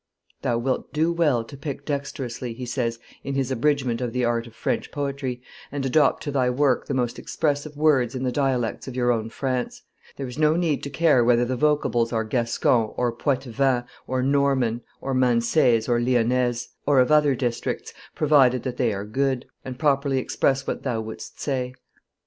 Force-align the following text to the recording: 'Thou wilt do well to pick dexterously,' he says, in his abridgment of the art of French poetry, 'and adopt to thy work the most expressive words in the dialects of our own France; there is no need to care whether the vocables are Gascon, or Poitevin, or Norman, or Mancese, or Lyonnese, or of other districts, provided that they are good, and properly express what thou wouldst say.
'Thou 0.41 0.57
wilt 0.57 0.91
do 0.93 1.13
well 1.13 1.43
to 1.43 1.55
pick 1.55 1.85
dexterously,' 1.85 2.55
he 2.55 2.65
says, 2.65 2.97
in 3.23 3.35
his 3.35 3.51
abridgment 3.51 4.01
of 4.01 4.13
the 4.13 4.25
art 4.25 4.47
of 4.47 4.55
French 4.55 4.89
poetry, 4.91 5.43
'and 5.71 5.85
adopt 5.85 6.23
to 6.23 6.31
thy 6.31 6.49
work 6.49 6.87
the 6.87 6.93
most 6.95 7.19
expressive 7.19 7.77
words 7.77 8.15
in 8.15 8.23
the 8.23 8.31
dialects 8.31 8.87
of 8.87 8.97
our 8.97 9.11
own 9.11 9.29
France; 9.29 9.83
there 10.17 10.25
is 10.25 10.39
no 10.39 10.55
need 10.55 10.81
to 10.81 10.89
care 10.89 11.23
whether 11.23 11.45
the 11.45 11.55
vocables 11.55 12.11
are 12.11 12.23
Gascon, 12.23 12.91
or 12.97 13.11
Poitevin, 13.15 13.83
or 14.07 14.23
Norman, 14.23 14.81
or 15.01 15.13
Mancese, 15.13 15.87
or 15.87 15.99
Lyonnese, 15.99 16.69
or 16.87 16.99
of 16.99 17.11
other 17.11 17.35
districts, 17.35 17.93
provided 18.15 18.63
that 18.63 18.77
they 18.77 18.91
are 18.93 19.05
good, 19.05 19.45
and 19.63 19.77
properly 19.77 20.17
express 20.17 20.65
what 20.65 20.81
thou 20.81 20.99
wouldst 20.99 21.39
say. 21.39 21.75